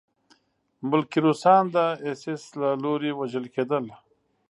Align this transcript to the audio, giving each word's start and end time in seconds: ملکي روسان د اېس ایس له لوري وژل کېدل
ملکي 0.89 1.19
روسان 1.25 1.63
د 1.75 1.77
اېس 2.05 2.21
ایس 2.29 2.43
له 2.59 2.69
لوري 2.83 3.11
وژل 3.19 3.45
کېدل 3.55 3.85